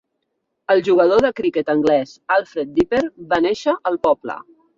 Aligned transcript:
El 0.75 0.79
jugador 0.87 1.21
de 1.25 1.29
criquet 1.39 1.69
anglès 1.73 2.15
Alfred 2.37 2.73
Dipper 2.79 3.03
va 3.35 3.41
néixer 3.49 3.77
al 3.93 4.01
poble. 4.09 4.41